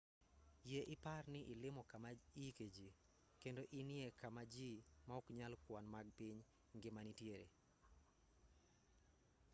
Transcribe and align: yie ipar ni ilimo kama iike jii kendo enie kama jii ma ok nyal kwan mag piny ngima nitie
yie 0.69 0.81
ipar 0.93 1.23
ni 1.33 1.41
ilimo 1.53 1.81
kama 1.91 2.09
iike 2.41 2.65
jii 2.75 2.95
kendo 3.41 3.63
enie 3.79 4.05
kama 4.21 4.41
jii 4.53 4.83
ma 5.07 5.13
ok 5.19 5.25
nyal 5.37 5.53
kwan 5.63 5.85
mag 5.93 6.07
piny 6.17 6.39
ngima 6.77 7.01
nitie 7.03 7.37